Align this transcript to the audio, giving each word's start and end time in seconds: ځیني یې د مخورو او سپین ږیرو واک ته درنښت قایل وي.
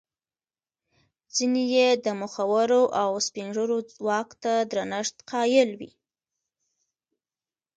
ځیني 1.35 1.63
یې 1.75 1.89
د 2.05 2.07
مخورو 2.21 2.81
او 3.01 3.09
سپین 3.27 3.47
ږیرو 3.55 3.79
واک 4.07 4.29
ته 4.43 4.53
درنښت 4.71 5.15
قایل 5.31 5.69
وي. 5.79 5.91